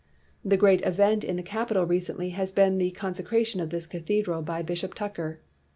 [0.43, 4.63] "The great event in the cajntal recently has been the consecration of this cathedral by
[4.63, 5.41] Bishop Tucker.